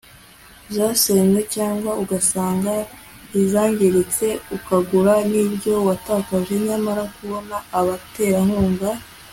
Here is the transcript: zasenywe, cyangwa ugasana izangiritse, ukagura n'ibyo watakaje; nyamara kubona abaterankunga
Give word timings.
zasenywe, 0.75 1.39
cyangwa 1.55 1.91
ugasana 2.03 2.73
izangiritse, 3.41 4.27
ukagura 4.57 5.13
n'ibyo 5.31 5.73
watakaje; 5.87 6.53
nyamara 6.67 7.03
kubona 7.15 7.55
abaterankunga 7.79 8.89